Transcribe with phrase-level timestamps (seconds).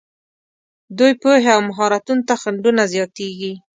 [0.97, 3.53] دوی پوهې او مهارتونو ته خنډونه زیاتېږي.